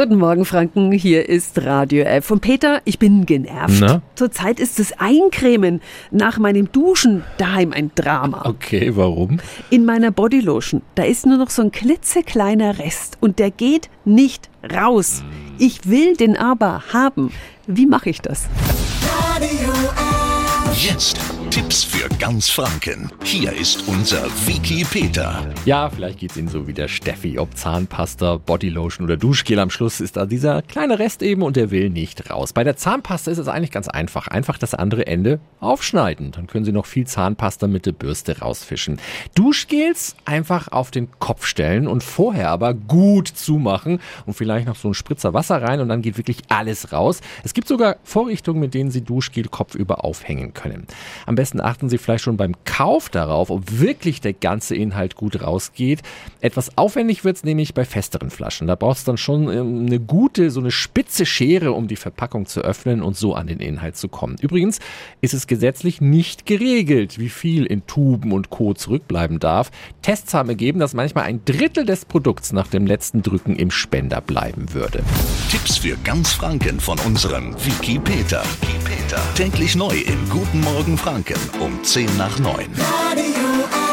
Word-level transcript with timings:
Guten 0.00 0.16
Morgen, 0.16 0.46
Franken. 0.46 0.92
Hier 0.92 1.28
ist 1.28 1.62
Radio 1.62 2.04
F. 2.04 2.30
Und 2.30 2.40
Peter, 2.40 2.80
ich 2.86 2.98
bin 2.98 3.26
genervt. 3.26 3.82
Na? 3.82 4.00
Zurzeit 4.14 4.58
ist 4.58 4.78
das 4.78 4.94
Eincremen 4.98 5.82
nach 6.10 6.38
meinem 6.38 6.72
Duschen 6.72 7.22
daheim 7.36 7.74
ein 7.74 7.90
Drama. 7.94 8.46
Okay, 8.46 8.96
warum? 8.96 9.40
In 9.68 9.84
meiner 9.84 10.10
Bodylotion, 10.10 10.80
da 10.94 11.02
ist 11.02 11.26
nur 11.26 11.36
noch 11.36 11.50
so 11.50 11.60
ein 11.60 11.70
klitzekleiner 11.70 12.78
Rest 12.78 13.18
und 13.20 13.38
der 13.38 13.50
geht 13.50 13.90
nicht 14.06 14.48
raus. 14.74 15.22
Ich 15.58 15.86
will 15.86 16.16
den 16.16 16.34
aber 16.34 16.82
haben. 16.94 17.30
Wie 17.66 17.84
mache 17.84 18.08
ich 18.08 18.22
das? 18.22 18.48
Jetzt 20.72 21.20
Tipps 21.50 21.82
für 21.82 22.08
ganz 22.20 22.48
Franken. 22.48 23.10
Hier 23.24 23.52
ist 23.52 23.88
unser 23.88 24.24
Wiki 24.46 24.84
Peter. 24.88 25.44
Ja, 25.64 25.90
vielleicht 25.90 26.20
geht's 26.20 26.36
Ihnen 26.36 26.46
so 26.46 26.68
wie 26.68 26.72
der 26.72 26.86
Steffi. 26.86 27.40
Ob 27.40 27.56
Zahnpasta, 27.56 28.36
Bodylotion 28.36 29.04
oder 29.04 29.16
Duschgel 29.16 29.58
am 29.58 29.68
Schluss 29.68 29.98
ist 29.98 30.16
da 30.16 30.26
dieser 30.26 30.62
kleine 30.62 31.00
Rest 31.00 31.22
eben 31.22 31.42
und 31.42 31.56
der 31.56 31.72
will 31.72 31.90
nicht 31.90 32.30
raus. 32.30 32.52
Bei 32.52 32.62
der 32.62 32.76
Zahnpasta 32.76 33.32
ist 33.32 33.38
es 33.38 33.48
eigentlich 33.48 33.72
ganz 33.72 33.88
einfach. 33.88 34.28
Einfach 34.28 34.58
das 34.58 34.74
andere 34.74 35.08
Ende 35.08 35.40
aufschneiden. 35.58 36.30
Dann 36.30 36.46
können 36.46 36.64
Sie 36.64 36.70
noch 36.70 36.86
viel 36.86 37.04
Zahnpasta 37.04 37.66
mit 37.66 37.84
der 37.84 37.92
Bürste 37.92 38.38
rausfischen. 38.38 39.00
Duschgels 39.34 40.14
einfach 40.24 40.68
auf 40.68 40.92
den 40.92 41.08
Kopf 41.18 41.46
stellen 41.46 41.88
und 41.88 42.04
vorher 42.04 42.50
aber 42.50 42.74
gut 42.74 43.26
zumachen 43.26 43.98
und 44.24 44.34
vielleicht 44.34 44.68
noch 44.68 44.76
so 44.76 44.88
ein 44.88 44.94
Spritzer 44.94 45.34
Wasser 45.34 45.60
rein 45.60 45.80
und 45.80 45.88
dann 45.88 46.00
geht 46.00 46.16
wirklich 46.16 46.42
alles 46.48 46.92
raus. 46.92 47.20
Es 47.42 47.54
gibt 47.54 47.66
sogar 47.66 47.96
Vorrichtungen, 48.04 48.60
mit 48.60 48.72
denen 48.72 48.92
Sie 48.92 49.02
Duschgel 49.02 49.48
kopfüber 49.48 50.04
aufhängen 50.04 50.54
können. 50.54 50.86
Am 51.26 51.39
besten 51.40 51.62
achten 51.62 51.88
Sie 51.88 51.96
vielleicht 51.96 52.24
schon 52.24 52.36
beim 52.36 52.54
Kauf 52.66 53.08
darauf, 53.08 53.48
ob 53.48 53.80
wirklich 53.80 54.20
der 54.20 54.34
ganze 54.34 54.74
Inhalt 54.74 55.14
gut 55.14 55.40
rausgeht. 55.40 56.02
Etwas 56.42 56.76
aufwendig 56.76 57.24
wird's 57.24 57.44
nämlich 57.44 57.72
bei 57.72 57.86
festeren 57.86 58.28
Flaschen. 58.28 58.66
Da 58.66 58.74
braucht 58.74 58.98
es 58.98 59.04
dann 59.04 59.16
schon 59.16 59.50
ähm, 59.50 59.86
eine 59.86 59.98
gute, 59.98 60.50
so 60.50 60.60
eine 60.60 60.70
spitze 60.70 61.24
Schere, 61.24 61.72
um 61.72 61.88
die 61.88 61.96
Verpackung 61.96 62.44
zu 62.44 62.60
öffnen 62.60 63.00
und 63.00 63.16
so 63.16 63.34
an 63.34 63.46
den 63.46 63.58
Inhalt 63.58 63.96
zu 63.96 64.08
kommen. 64.08 64.36
Übrigens 64.42 64.80
ist 65.22 65.32
es 65.32 65.46
gesetzlich 65.46 66.02
nicht 66.02 66.44
geregelt, 66.44 67.18
wie 67.18 67.30
viel 67.30 67.64
in 67.64 67.86
Tuben 67.86 68.32
und 68.32 68.50
Co. 68.50 68.74
zurückbleiben 68.74 69.38
darf. 69.38 69.70
Tests 70.02 70.34
haben 70.34 70.50
ergeben, 70.50 70.78
dass 70.78 70.92
manchmal 70.92 71.24
ein 71.24 71.42
Drittel 71.46 71.86
des 71.86 72.04
Produkts 72.04 72.52
nach 72.52 72.66
dem 72.66 72.86
letzten 72.86 73.22
Drücken 73.22 73.56
im 73.56 73.70
Spender 73.70 74.20
bleiben 74.20 74.74
würde. 74.74 75.02
Tipps 75.50 75.78
für 75.78 75.96
ganz 76.04 76.34
Franken 76.34 76.80
von 76.80 76.98
unserem 77.06 77.54
Wiki 77.64 77.98
Peter. 77.98 78.42
Wiki 78.60 78.78
Peter. 78.84 79.22
Täglich 79.34 79.74
neu 79.74 79.96
im 80.06 80.28
Guten 80.28 80.60
Morgen 80.60 80.98
Franken 81.30 81.60
um 81.60 81.84
10 81.84 82.16
nach 82.16 82.38
9. 82.38 82.66
Radio 82.78 83.89